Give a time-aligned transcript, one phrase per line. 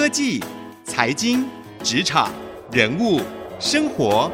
[0.00, 0.42] 科技、
[0.82, 1.44] 财经、
[1.82, 2.32] 职场、
[2.72, 3.20] 人物、
[3.58, 4.30] 生活，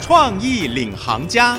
[0.00, 1.58] 创意领航家。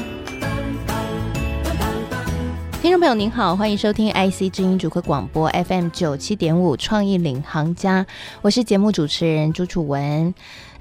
[2.81, 8.03] 听众朋友您好，欢迎收听 IC 之音主客广播 FM 九七点五创意领航家，
[8.41, 10.33] 我是节目主持人朱楚文。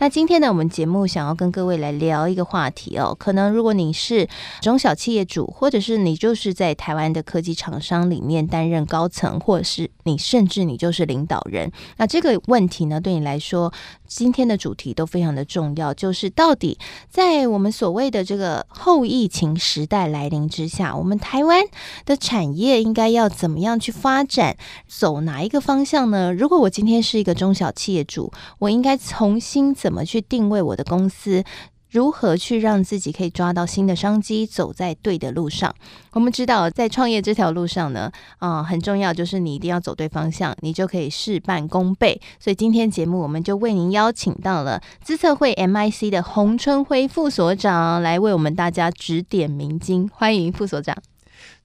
[0.03, 3.15] 那今天呢，我们节目想要跟各位来聊一个话题哦。
[3.17, 4.29] 可能如果你是
[4.61, 13.73] 中小企业主，或者是你就是在台湾的科技厂商里面担任高层，或者是你甚至你就是领导人，那这个问题呢，对你来说，
[14.15, 15.93] 今天的主题都非常的重要。
[15.95, 21.65] 就是到底在我们所谓的这个后疫情时代来临之下，我们台湾
[22.05, 26.33] 的产业应该要怎么样去发展，走哪一个方向呢？
[26.33, 30.03] 如果我今天是一个中小企业主，我应该重新怎么？
[30.05, 31.45] 去定位我的公司？
[31.93, 35.75] 如何去让自己可以抓到新的商机，走在对的路上？
[36.13, 42.19] 我们知道，在创业这条路上呢，啊、很重要就是你一定要走对方向，你就可以事半功倍。
[42.41, 50.09] 所以今天节目我们就为您邀请到了资策会 MIC 的洪春辉副所长来为我们大家指点迷津。
[50.11, 50.97] 欢迎副所长。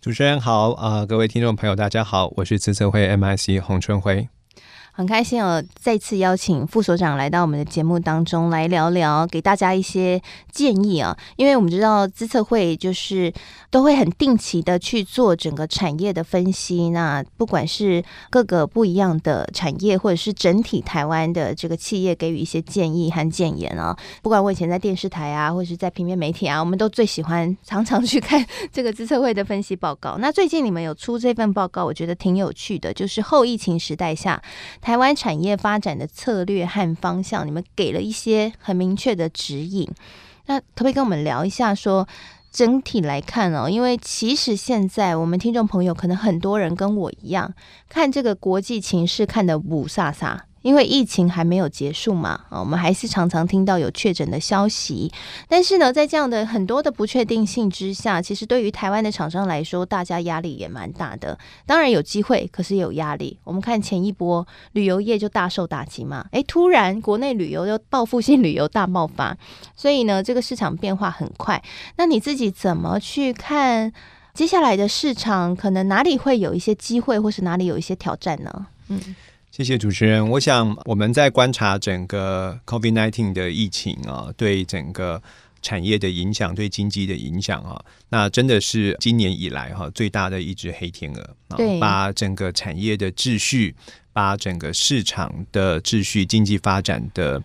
[0.01, 4.27] 主持人好啊、呃，各位听众朋友大家好，我是资策会 MIC 洪春辉。
[4.97, 10.19] 很开心哦，再次邀请副所长来到我们的节目当中来聊聊，给大家一些
[10.51, 11.15] 建议啊。
[11.35, 13.31] 因为我们知道资策会就是
[13.69, 23.95] 都会很定期的去做整个产业的分析，那不管是各个不一样的产业，或者是整体台湾的这个企业，给予一些建议和建言啊。
[24.23, 30.17] 不管我以前在电视台啊，或者是在平面媒体啊，我们都最喜欢常常去看 这个资策会的分析报告。
[30.17, 34.41] 那最近你们有出这份报告，我觉得挺有趣的，就是后疫情时代下。
[34.87, 39.85] 台湾产业发展的策略和方向，你们给了一些很明确的指引。
[40.45, 42.07] 那可不可以跟我们聊一下说，
[42.53, 47.53] 整体来看哦，因为其实现在我们听众朋友可能很多人跟我一样，
[47.89, 50.37] 看这个国际情势看得五煞煞。
[50.61, 55.11] 因为疫情还没有结束嘛，啊，我们还是常常听到有确诊的消息。
[55.47, 61.37] 但是呢，在这样的很多的不确定性之下，其实对于台湾的厂商来说，大家压力也蛮大的。
[61.65, 63.37] 当然有机会，可是也有压力。
[63.43, 69.37] 我们看前一波旅游业就大受打击嘛，诶，突然国内旅游又报复性旅游大爆发，
[69.75, 71.63] 所以呢，这个市场变化很快。
[71.95, 73.93] 那你自己怎么去看
[74.33, 75.55] 接下来的市场？
[75.55, 78.67] 可能哪里会有一些机会，或是哪里有一些挑战呢？
[78.89, 79.15] 嗯。
[79.49, 80.29] 谢谢主持人。
[80.29, 85.19] 我想我们在观察整个 COVID-19 的疫情啊，对整个
[85.63, 93.73] 产业的影响，对经济的影响啊，那真的是今年以来哈最大的一只黑天鹅啊，把整个产业的秩序，
[94.13, 97.41] 把整个市场的秩序、经济发展的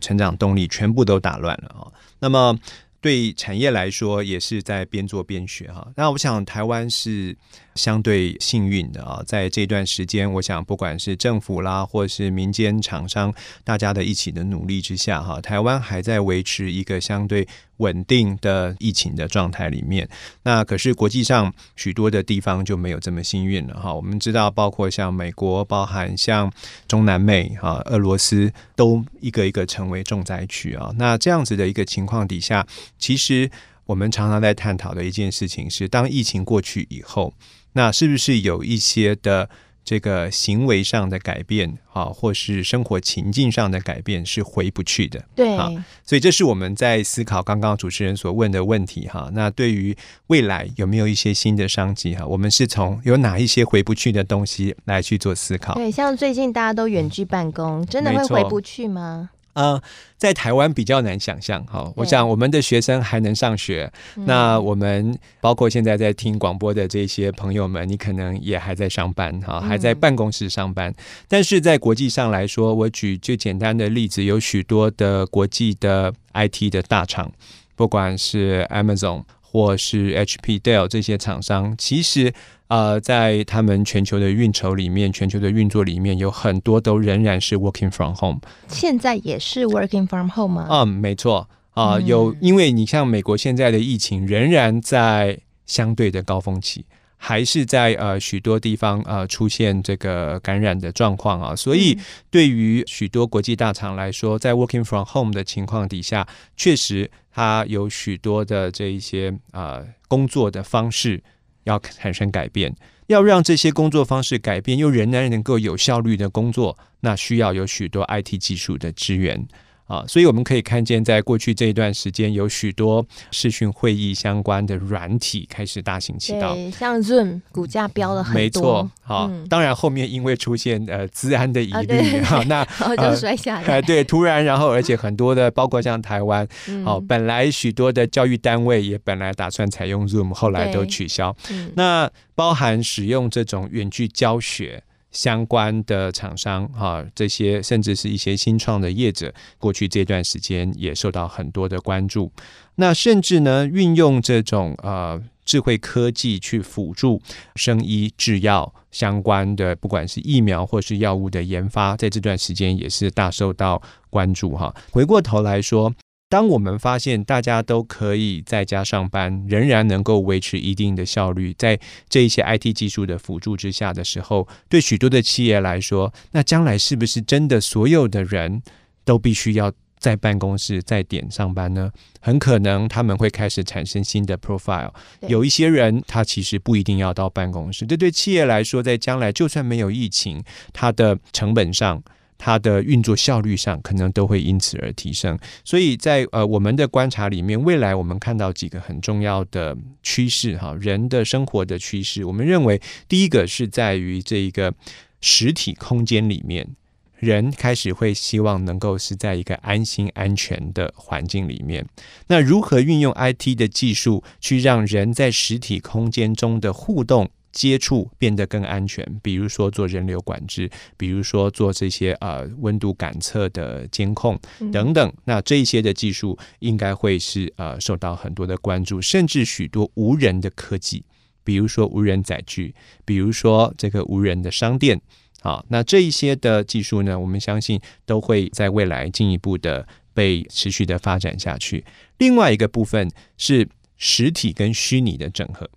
[0.00, 1.88] 成长动力全部都打乱了啊。
[2.18, 2.58] 那么
[3.00, 5.90] 对产业来说，也是在边做边学哈。
[5.96, 7.34] 那我想台湾是。
[7.74, 17.46] 相对幸运的啊，在这段时间，我想不管是政府啦，或是民间厂商，大家的一起的努力之下，哈，台湾还在维持一个相对
[17.78, 20.08] 稳定的疫情的状态里面。
[20.44, 23.92] 那可是国际上许多的地方就没有这么幸运了哈。
[23.92, 26.52] 我们知道，包括像美国，包含像
[26.86, 30.92] 中南美啊，俄罗斯，都一个一个成为重灾区啊。
[30.96, 32.64] 那这样子的一个情况底下，
[32.98, 33.50] 其实
[33.86, 37.34] 我们常常在探讨的一件事情是，当疫情过去以后。
[37.74, 39.48] 那是不是有一些的
[39.84, 45.22] 这个行为上的改变啊，或是生活情境上的改变是回不去的？
[45.36, 45.70] 对啊，
[46.02, 49.30] 所以这是我们在思考刚刚主持人所问的问题哈。
[49.34, 49.94] 那对于
[50.28, 52.26] 未来有没有一些新的商机哈？
[52.26, 55.74] 我们是从有哪一些回不去的东西来去做思考？
[55.74, 59.28] 对，像最近大家都远距办公，真的会回不去吗？
[59.54, 59.80] 呃，
[60.16, 61.90] 在台湾比较难想象哈。
[61.96, 63.90] 我想我们的学生还能上学，
[64.26, 70.92] 那我们包括现在在听广播的这些朋友们，你可能也还在上班哈，还在办公室上班。
[71.28, 77.30] 但是在国际上来说，我举最简单的例子，有许多的国际的 IT 的大厂，
[77.76, 82.34] 不管是 Amazon 或是 HP、Dell 这些厂商，其实。
[82.68, 88.40] 呃，在他们全球的运筹里面，全球的运作里面，有很多都仍然是 working from home。
[88.66, 90.66] 现在也是 working from home 吗？
[90.70, 96.86] 嗯，没错啊、呃，有，因为你像美国现在的疫情仍然在相对的高峰期，
[97.26, 101.98] 还是在呃许多地方呃出现这个感染的状况啊，所以
[102.30, 111.22] 对于许多国际大厂来说，在 working from home 的情况底下，确实它有许多的这一些呃工作的方式。
[111.64, 112.76] 要产生改变，
[113.06, 119.48] 要让这些工作方式改变，又仍然能够有效率的工作，那需要有许多 IT 技术的支援
[119.86, 126.56] 啊，所以我们可以看见，在过去这一段时间，有许多视讯会议相关的软体开始大行其道。
[126.70, 128.40] 像 Zoom 股价飙了很多。
[128.40, 133.66] 没错，好，嗯、当然后面因为出现呃资安的疑虑，哈、啊， 那然后就摔下来。
[133.66, 136.48] 呃、对，突然，然后而且很多的，包括像台湾，
[136.84, 141.36] 好、嗯，本来许多的教育单位也本来打算采用 Zoom，后来都取消。
[141.50, 144.82] 嗯、那包含使用这种远距教学。
[145.14, 152.30] 相关的厂商哈，这些甚至是一些新创的业者，过去这段时间也受到很多的关注。
[152.74, 157.22] 那甚至呢，运用这种呃智慧科技去辅助
[157.54, 164.74] 生医制药相关的，不管是疫苗或是药物的研发，在这段时间也是大受到关注哈。
[164.90, 165.94] 回过头来说。
[166.34, 171.78] 当我们发现大家都可以在家上班，仍然能够维持一定的效率，在
[172.08, 178.60] 这一些 IT 技术的辅助之下的时候，对许多的企业来说，那将来是不是真的所有的人
[179.04, 181.88] 都必须要在办公室在点上班呢？
[182.20, 184.90] 很可能他们会开始产生新的 profile。
[185.28, 190.42] 有一些人他其实不一定要到办公室，这对企业来说，在将来就算没有疫情，
[190.72, 192.02] 它的成本上。
[192.44, 204.74] 它的运作效率上可能都会因此而提升，所以在呃我们的观察里面，未来我们看到几个很重要的趋势哈，人的生活的趋势，我们认为第一个是在于这一个
[205.22, 206.68] 实体空间里面，
[207.16, 211.86] 人开始会希望能够是在一个安心安全的环境里面。
[212.26, 217.30] 那如何运用 IT 的技术去让人在实体空间中的互动？
[217.54, 224.38] 接触变得更安全，比如说做人流管制，比如说做这些呃温度感测的监控
[224.72, 225.12] 等等。
[225.24, 231.04] 那这一些的技术应该会是呃受到很多的关注，甚至许多无人的科技，
[231.44, 232.74] 比如说无人载具，
[233.04, 235.00] 比如说这个无人的商店。
[235.40, 241.84] 好，那这一些的技术呢，我们相信都会在未来进一步的被持续的发展下去。
[242.18, 245.70] 另外一个部分是实体跟虚拟的整合。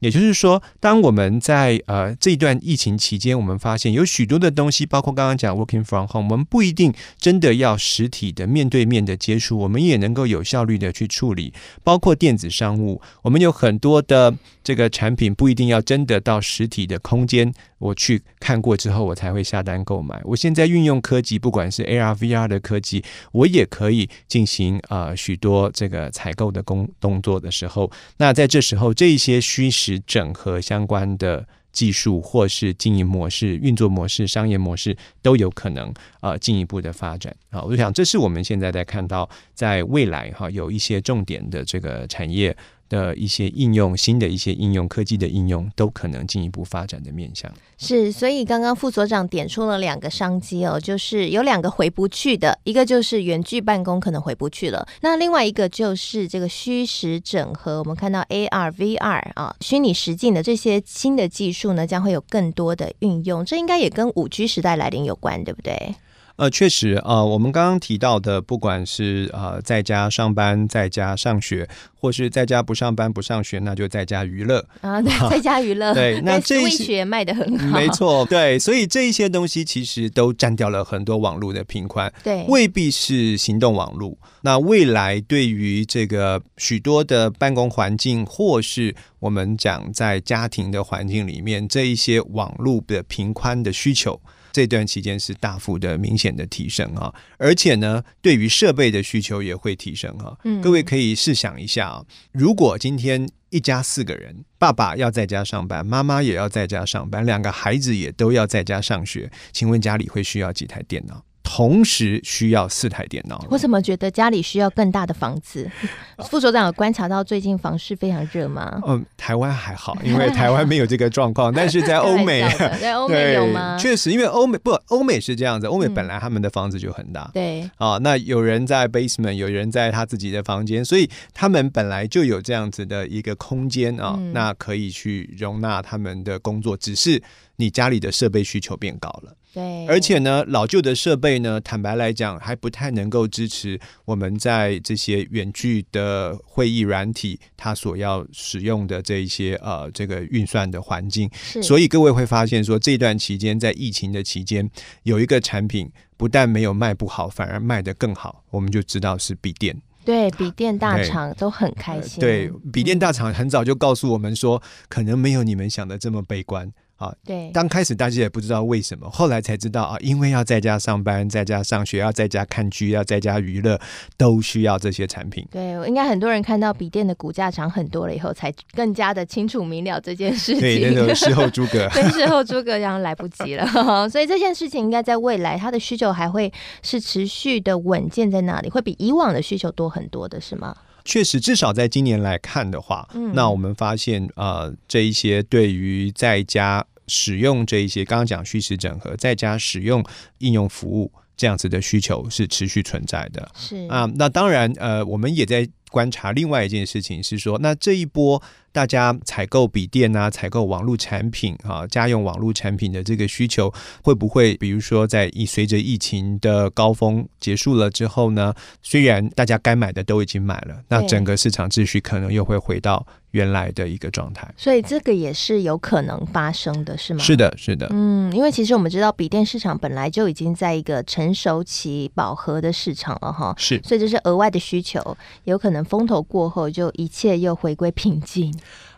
[0.00, 11.52] 也就是说，当我们在呃这一段疫情期间，我们发现有许多的东西，包括刚刚讲 working from home，我们不一定真的要实体的面对面的接触，我们也能够有效率的去处理。
[11.82, 20.20] 包括电子商务，我们有很多的这个产品不一定要真的到实体的空间，我去看过之后，我才会下单购买。
[20.24, 23.02] 我现在运用科技，不管是 AR、VR 的科技，
[23.32, 37.60] 我也可以进行呃许多这个采购的工动作的时候，那在这时候，这一些虚实整合相关的技术，或是经营模式、运作模式、商业模式，都有可能啊进一步的发展啊。
[37.62, 42.56] 我想，这是我们现在在看到，在未来哈有一些重点的这个产业。
[42.88, 47.50] 的一些应用，新的一些应用，科技的应用都可能进一步发展的面向。
[47.78, 57.78] 是，所以刚刚副所长点出了两个商机哦，就是有两个回不去的，一个就是远距办公可能回不去了，那另外一个就是这个虚实整合。
[57.80, 63.44] 我们看到 AR、VR 啊，虚拟实境的这些新的技术呢，将会有更多的运用。
[63.44, 65.94] 这应该也跟五 G 时代来临有关，对不对？
[66.36, 71.66] 呃，确实啊，呃，我们刚刚提到的，不管是呃在家上班、在家上学，
[71.98, 84.16] 或是在家不上班不上学，那就在家娱乐啊，对，在家娱乐， 对，那这一些卖的很好，没错，对，所以这一些东西其实都占掉了很多网络的频宽，对，未必是行动网络。
[84.42, 94.20] 那未来对于这个许多的办公环境，或是我们讲在家庭的环境里面，这一些网络的频宽的需求。
[94.56, 100.34] 这段期间是大幅的、明显的提升啊，而且呢，对于设备的需求也会提升啊。
[100.44, 111.22] 嗯，各位可以试想一下啊，如果今天一家四个人，爸爸要在家上班，妈妈也要在家上班，两个孩子也都要在家上学，请问家里会需要几台电脑？
[111.48, 113.42] 同时需要四台电脑。
[113.48, 115.70] 我怎么觉得家里需要更大的房子？
[116.28, 118.82] 副所长有观察到最近房市非常热吗？
[118.84, 121.54] 嗯，台湾还好，因为 台湾没有这个状况。
[121.54, 122.42] 但是在欧美，
[122.82, 123.78] 在欧美有吗？
[123.78, 125.68] 确实，因为欧美不，欧美是这样子。
[125.68, 127.96] 欧美本来他们的房子就很大，嗯、对啊。
[127.98, 136.76] 那有人在 basement，有人在他自己的房间，所以他们本来就有这样子的一个空间啊，嗯、那可以去容纳他们的工作。
[136.76, 137.22] 只是
[137.54, 139.32] 你家里的设备需求变高了。
[139.56, 151.30] 对，而且呢，老旧的设备呢，坦白来讲，还不太能够支持我们在这些远距的会议软体，它所要使用的这一些呃这个运算的环境。
[151.32, 154.70] 是所以各位会发现说，这段期间在疫情的期间，
[155.04, 159.74] 有一个产品不但没有卖不好，反而卖得更好，我们就知道是笔电。
[160.04, 162.20] 对，笔电大厂都很开心。
[162.20, 166.70] 对，笔电大厂很早就告诉我们说，可能没有你们想的这么悲观。
[166.96, 173.78] 啊，对，刚开始大家也不知道为什么，后来才知道啊，因为要在家上班，在家上学，要在家看剧，要在家娱乐，
[174.16, 175.46] 都需要这些产品。
[175.50, 180.60] 对，应该很多人看到笔电的股价涨很多了以后，才更加的清楚明了这件事情。
[180.60, 183.66] 对，那种事后诸葛， 对，事后诸葛，然后来不及了。
[184.08, 186.50] 所以这件事情应该在未来，它的需求还会
[186.82, 190.74] 是持续的稳健在那里，会比以往的需求多很多的，是吗？
[191.06, 200.04] 确实，至少在今年来看的话，嗯、那我们发现，呃，这一些对于在家使用这一些，刚刚讲虚实整合，在家使用
[200.38, 203.50] 应用服务这样子的需求是持续存在的。
[203.56, 208.42] 是啊，那当然，呃，我们也在观察另外一件事情，是说，那这一波。
[208.72, 218.52] 大家采购笔电啊，采购网络产品啊，家用网络产品的这个需求会不会，比如说在一随着疫情的高峰结束了之后呢？
[218.82, 224.50] 虽然大家该买的都已经买了，那整个市场秩序可能又会回到原来的一个状态。
[224.56, 227.22] 所以这个也是有可能发生的，是吗？
[227.22, 227.86] 是的，是的。
[227.90, 233.54] 嗯，因为其实我们知道笔电市场本来就已经在一个成熟期饱和的市场了，哈。
[233.58, 233.78] 是。
[233.84, 238.52] 所以这是额外的需求，有可能风头过后就一切又回归平静。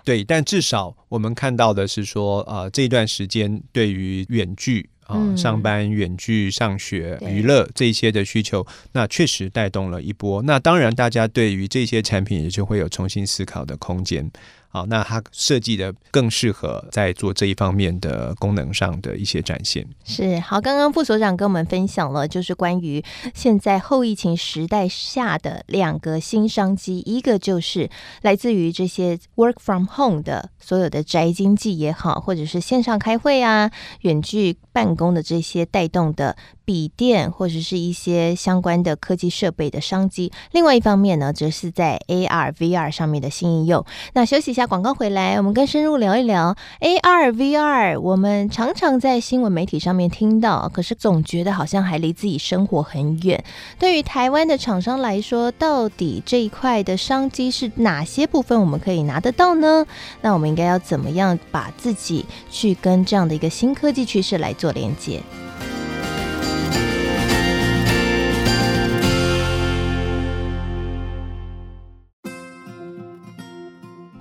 [0.05, 10.41] 对，但至少我们看到的是说，呃，这一段时间对于远距啊、呃、上班、远距上学、娱乐这些的需求，那确实带动了一波。
[10.43, 14.31] 那当然，大家对于这些产品也就会有重新思考的空间。
[14.71, 19.87] 好，那它设计的更适合在做这一方面的功能上的一些展现。
[20.05, 23.03] 是好，刚刚副所长跟我们分享了，就是关于
[23.35, 27.89] 现在后疫情时代下的两个新商机，一个就是
[28.21, 33.71] 来自于这些 work from home 的所有的宅经济也好，或者是线上开会啊、
[34.03, 36.37] 远距办公的这些带动的。
[36.69, 43.83] 笔电或者是一些相关的科技设备的商机，另外一方面呢，则是在 AR、VR 上面的新应用。
[44.13, 47.99] 那休息一下，广告回来，我们更深入聊一聊 AR、VR。
[47.99, 53.43] 我们常常在新闻媒体上面听到，可是总觉得好像还离自己生活很远。
[53.79, 59.87] 对于台湾的厂商来说，到底这一块的商机是哪些部分我们可以拿得到呢？
[60.21, 65.23] 那我们应该要怎么样把自己去跟这样的一个新科技趋势来做连接？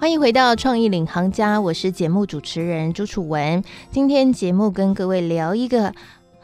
[0.08, 3.62] 欢迎回到创意领航家，我是节目主持人朱楚文。
[3.92, 5.94] 今天节目跟各位聊一个。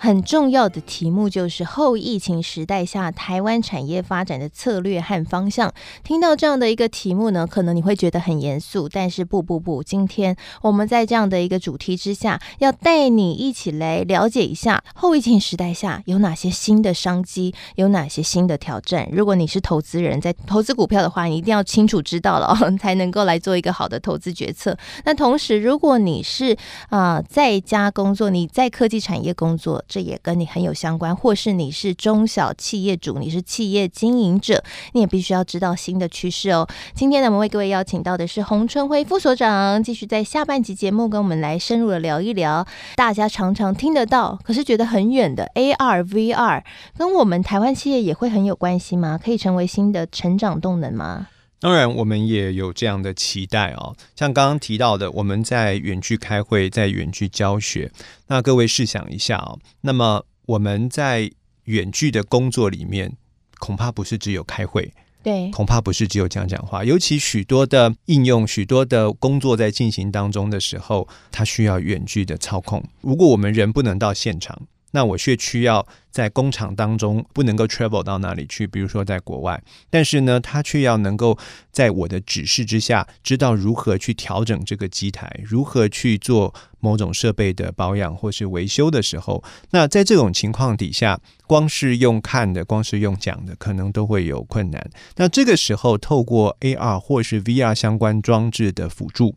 [0.04, 5.74] 很重要的题目就是后疫情时代下台湾产业发展的策略和方向。
[6.04, 19.08] 听到这样的一个题目呢，可能你会觉得很严肃，但是不不不，今天我们在这样的一个主题之下，要带你一起来了解一下后疫情时代下有哪些新的商机，有哪些新的挑战。
[19.10, 24.78] 如果你是投资人，在投资股票的话，你一定要清楚知道了哦， 才能够来做一个好的投资决策。
[25.06, 26.58] 那同时，如果你是
[26.90, 29.82] 啊、在家工作，你在科技产业工作。
[29.94, 36.68] 这也跟你很有相关，或是你是中小企业主，你是企业经营者，你也必须要知道新的趋势哦。
[36.96, 46.64] 今天呢，我们为各位邀请到的是洪春辉副所长，继续在下半集节目跟我们来深入的聊一聊，大家常常听得到，可是觉得很远的 AR、VR，
[46.98, 49.20] 跟我们台湾企业也会很有关系吗？
[49.24, 51.28] 可以成为新的成长动能吗？
[51.64, 53.96] 当然，我们也有这样的期待哦。
[54.18, 57.90] 像刚刚提到的，我们在远距开会，在远距教学。
[58.28, 61.32] 那各位试想一下哦，那么我们在
[61.64, 63.14] 远距的工作里面，
[63.60, 64.92] 恐怕不是只有开会，
[65.24, 66.84] 对，恐怕不是只有讲讲话。
[66.84, 72.84] 尤其许多的应用，许多的工作在进行当中的时候，它需要远距的操控。
[73.00, 81.38] 如果我们人不能到现场，那我却需要在工厂当中不能够 travel 到哪里去，比如说在国外，但是呢，他却要能够
[81.72, 94.90] 在我的指示之下，知道如何去调整这个机台，如何去做某种设备的保养或是维修的时候，那在这种情况底下，光是用看的，光是用讲的，可能都会有困难。
[95.16, 99.36] 那这个时候，透过 AR 或是 VR 相关装置的辅助。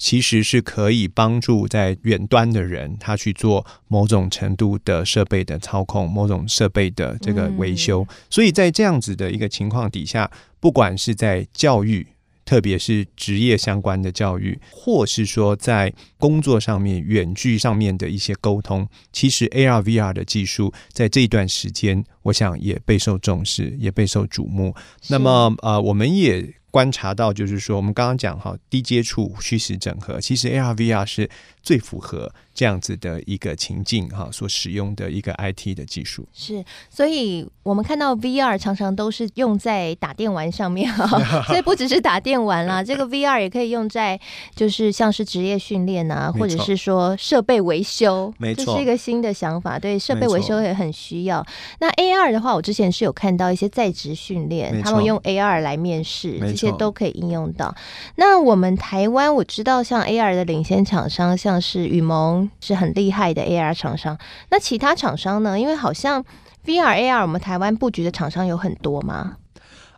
[0.00, 8.00] 其实是可以帮助在远端的人，他去做某种程度的设备的操控，某种设备的这个维修。
[8.08, 8.14] 嗯。
[8.30, 12.06] 所以在这样子的一个情况底下，不管是在教育，
[12.46, 24.74] 特别是职业相关的教育，或是说在工作上面远距上面的一些沟通，其实 AR、VR 的技术在这一段时间，我想也备受重视，也备受瞩目。
[25.08, 31.28] 那么，呃，我们也观察到，就是说我们刚刚讲哈，低接触虚实整合，其实 AR VR 是
[31.62, 36.26] 最符合这样子的一个情境哈，所使用的一个 IT 的技术。
[36.32, 41.06] 是，所以我们看到 VR 常常都是用在打电玩上面哈，
[41.48, 44.18] 所以不只是打电玩啦，这个 VR 也可以用在
[44.54, 49.78] 就是像是职业训练啊，或者是说设备维修，没错，这是一个新的想法。
[49.78, 51.44] 对，设备维修也很需要。
[51.80, 57.74] 那 AR 的话，我之前是有看到一些在职训练，他们用 AR 来面试，这些都可以应用到。
[58.16, 64.18] 那我们台湾我知道，像 AR 的领先厂商，像是雨萌是很厉害的 AR 厂商。
[64.50, 65.58] 那其他厂商呢？
[65.58, 66.24] 因为好像
[66.66, 69.36] VR AR 我们台湾布局的厂商有很多吗？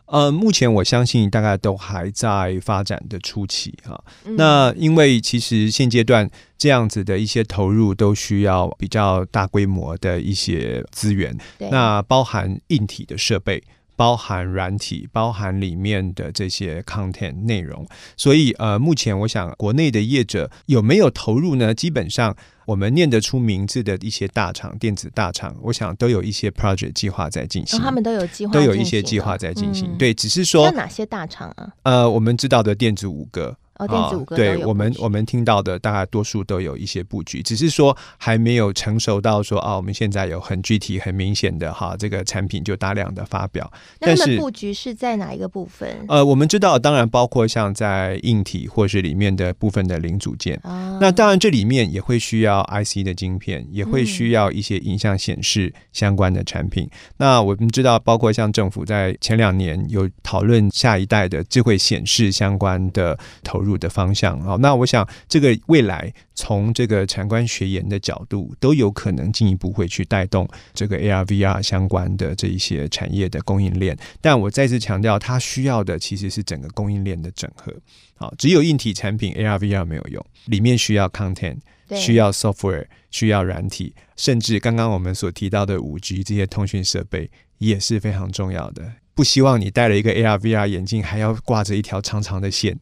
[0.05, 4.03] 呃，目前我相信大概都还在发展的初期哈、啊。
[4.37, 11.35] 那因为其实现阶段这样子的一些投入都需要比较大规模的一些资源，
[11.71, 13.63] 那包含硬体的设备。
[13.95, 21.73] 包含软体，包含里面的这些 content 内容，所以呃，目前我想国内的业者有没有投入呢？
[21.73, 22.35] 基本上
[22.65, 29.89] 我们念得出名字的一些大厂，电子大厂，我想都有一些 project 计划在进行，哦，他们都有计划，都有一些计划在进行。
[29.91, 31.71] 嗯、对，只是说哪些大厂啊？
[31.83, 33.57] 呃，我们知道的电子五个。
[33.77, 43.71] 哦，电子五个、哦、对我们我们听到的大概多数都有一些布局，只是说还没有成熟到说啊，我们现在有很具体、很明显的哈，这个产品就大量的发表。
[43.99, 46.05] 但是布局是在哪一个部分？
[46.07, 50.59] 呃，我们知道，当然包括像在硬体或是里面的部分的零组件。
[50.63, 56.83] 哦、那当然这里面也会需要 IC 的晶片，也会需要一些影像显示相关的产品。
[56.85, 73.97] 嗯、那我们知道，包括像政府在前两年有讨论下一代的智慧显示相关的投入的方向啊，那我想这个未来从这个产官学研的角度都有可能进一步会去带动这个 AR VR 相关的这一些产业的供应链。
[74.21, 77.73] 但我再次强调，它需要的其实是整个供应链的整合。
[78.15, 81.57] 好，只有硬体产品 AR VR 没有用，里面需要 content，
[81.95, 88.93] 需要 software，需要软体，甚至刚刚我们所提到的五 G 这些通讯设备也是非常重要的。
[89.15, 92.79] 不希望你戴了一个 AR VR 眼镜，还要挂着一条长长的线。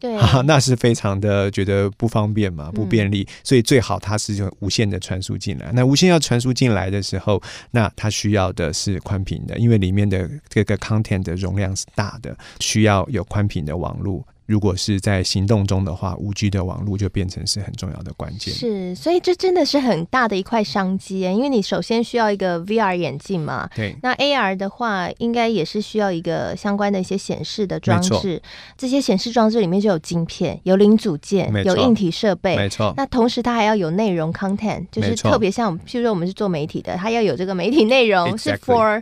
[0.00, 5.70] 对、啊，那是非常的觉得不方便嘛，不便利，嗯、所以最好它是用无线的传输进来。
[5.74, 7.40] 那无线要传输进来的时候，
[7.70, 14.26] 那它需要的是宽频的，因为里面的这个 content 的容量是大的，需要有宽频的网络。
[14.50, 18.52] 如果是在行动中的话，五 G 的网络就变成是很重要的关键。
[18.52, 23.70] 是，所以这真的是很大的一块商机，因为你首先需要一个 VR 眼镜嘛。
[23.76, 23.94] 对。
[24.02, 28.42] 那 AR 的话，应该也是需要一个相关的一些显示的装置。
[28.76, 32.56] 这些显示装置里面就有晶片、有零组件、有硬体设备。
[32.56, 32.92] 没错。
[32.96, 39.00] 那同时它还要有内容 content，就是特别像，譬如说我们是做媒体的，它要有这个媒体内容是 for。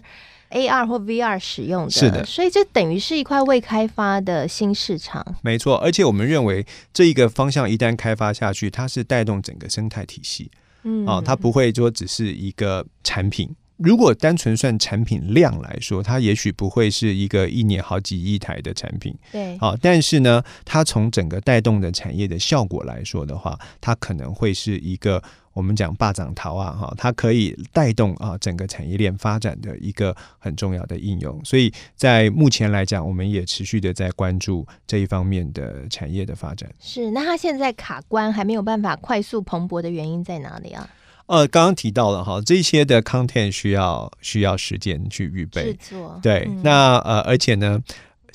[0.50, 5.24] AR 或 VR 使用的，是的，所以这等于是一块未开发的新市场。
[5.42, 10.50] 没错，而且我们认为这一个方向一旦开发下去，它是带动整个生态体系。
[10.84, 13.54] 嗯，哦，它不会说只是一个产品。
[13.76, 19.14] 如果单纯算产品量来说，它也许不会是一个一年好几亿台的产品。
[19.30, 25.22] 对，好，但是呢，它从整个带动的产业的效果来说的话，它可能会是一个。
[25.58, 31.44] 我们讲霸掌桃啊，哈，它可以带动啊整个产业链发展的一个很重要的应用。
[31.44, 36.70] 所以在目前来讲，我们也持续的在关注这一方面的产业的发展。
[36.78, 40.88] 是，那它现在卡关还没有办法快速蓬勃的原因在哪里啊？
[41.26, 46.20] 呃，刚刚提到了哈，这些的 content 需要需要时间去预备制作。
[46.22, 47.82] 对，嗯、那呃，而且呢。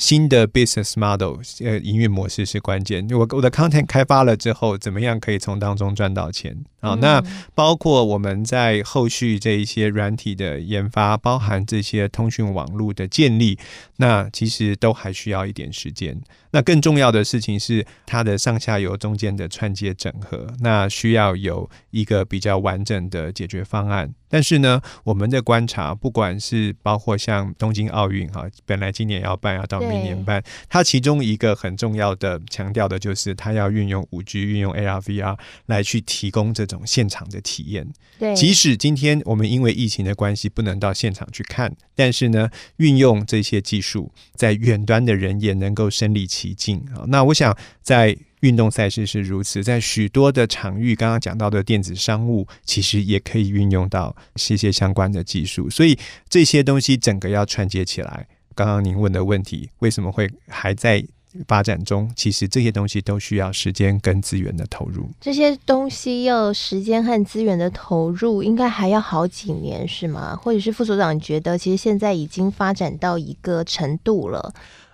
[0.03, 3.07] 新的 business model，呃，营运模式是关键。
[3.11, 6.57] 我我的 content 开发了之后，怎么样可以从当中赚到钱？
[6.81, 7.23] 好，那
[7.55, 13.57] 包括我们在后续这一些软体的研发，包含这些通讯网络的建立，
[13.95, 16.19] 那其实都还需要一点时间。
[16.53, 24.13] 那更重要的事情是它的上下游中间的串接整合，那需要有一个比较完整的解决方案。
[24.29, 35.37] 但是呢，我们的观察，不管是包括像东京奥运哈，本来今年要办，要到明年办，它其中一个很重要的强调的就是它要运用五 G，运用 AR VR
[35.67, 37.87] 来去提供这种现场的体验。
[38.17, 46.53] 对，即使今天我们因为疫情的关系不能到现场去看，但是呢，运用这些技术，在远端的人也能够身临其境。
[46.53, 47.05] 极尽啊！
[47.07, 55.69] 那我想，在运动赛事是如此，在许多的场域，刚刚讲到的电子商务，其实也可以运用到这些相关的技术。
[55.69, 58.27] 所以这些东西整个要串接起来。
[58.53, 61.01] 刚刚您问的问题，为什么会还在
[61.47, 62.11] 发展中？
[62.13, 65.09] 其实这些东西都需要时间跟资源的投入。
[65.21, 70.35] 这些东西要时间和资源的投入，应该还要好几年，是吗？
[70.35, 74.53] 或者是副所长，觉得其实现在已经发展到一个程度了？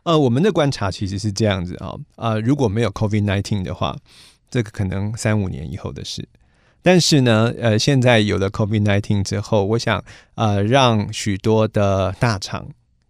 [0.10, 3.96] 呃，我们的观察其实是这样子啊，呃，如果没有 COVID-19 的话，
[4.50, 6.28] 这个可能三五年以后的事。
[6.82, 12.70] 但是呢，呃，现在有了 COVID-19 之后，我想，呃，让许多的大厂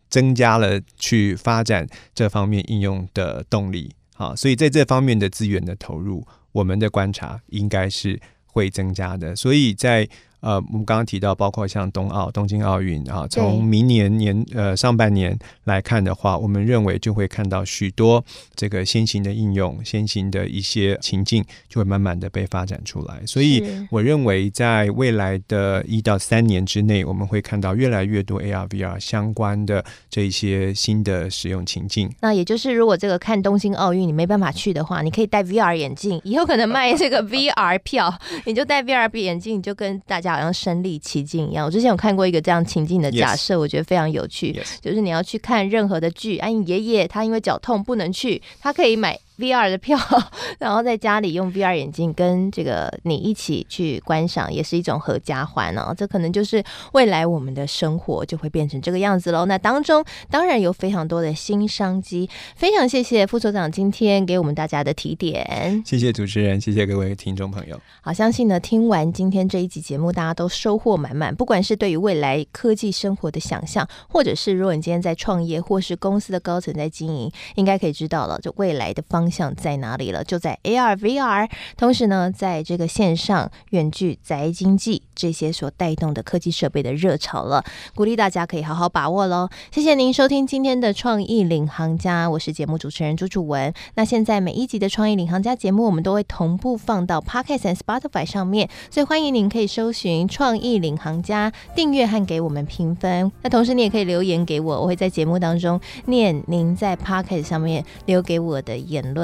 [0.10, 9.34] 增加了去发展这方面应用的动力，啊，所以在这方面的资源的投入，我们的观察应该是会增加的。
[9.34, 10.06] 所以在
[10.42, 18.24] 呃，我们刚刚提到，包括像冬奥、东京奥运啊，从明年年呃上半年来看的话，我们认为就会看到许多
[18.56, 23.22] 这个先行的应用、先行的一些情境，就会慢慢的被发展出来。
[23.26, 32.10] 所以，我认为在未来的一到三年之内，我们会看到越来越多 AR、VR 相关的这一些新的使用情境。
[32.22, 40.29] 那也就是，如果这个看东京奥运你没办法去的话，你可以戴 VR 眼镜，以后可能卖这个 VR 票， 你就戴 VR 眼镜，你就跟大家。
[40.34, 41.66] 好像身临其境一样。
[41.66, 43.60] 我之前有看过一个这样情境的假设，yes.
[43.60, 44.54] 我觉得非常有趣。
[44.54, 44.78] Yes.
[44.82, 49.20] 就是你要去看任何的剧，哎，你爷爷他因为脚痛不能去，他可以买。
[49.40, 49.98] VR 的票，
[50.60, 55.94] 然后在家里用 VR 眼镜跟这个你一起去观赏，也是一种合家欢哦。
[55.98, 59.46] 这可能就是未来我们的生活就会变成这个样子喽。
[59.46, 65.82] 那当中当然有非常多的新商机，非常谢谢副所长今天给我们大家的提点。
[65.86, 67.80] 谢谢主持人，谢谢各位听众朋友。
[68.02, 71.34] 好，相信呢听完今天这一集节目，大家都收获满满。
[71.34, 79.54] 不管是对于未来科技生活的想象，或者是如果你今天在创业，或是公司的高层在经营，应该可以知道了，就未来的方向。
[79.60, 80.24] 在哪里了？
[80.24, 87.64] 就在 AR、VR，同时呢，在这个线上远距宅经济这些所带动的科技设备的热潮了，
[87.94, 89.50] 鼓励大家可以好好把握喽。
[89.72, 93.74] 谢谢您收听今天的创意领航家，我是节目主持人朱楚文。
[93.96, 103.30] 那现在每一集的创意领航家节目，我们都会同步放到 Podcast 和 Spotify 上面，所以欢迎您可以搜寻创意领航家订阅和给我们评分。
[103.42, 109.19] 那同时你也可以留言给我，我会在节目当中念您在 Podcast 上面留给我的言论。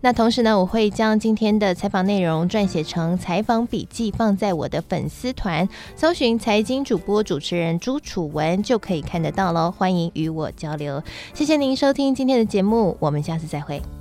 [0.00, 9.70] 那同时呢，我会将今天的采访内容撰写成采访笔记，放在我的粉丝团，搜寻财经主播主持人朱楚文就可以看得到喽。
[9.70, 11.02] 欢迎与我交流，
[11.34, 13.97] 谢谢您收听今天的节目，我们下次再会。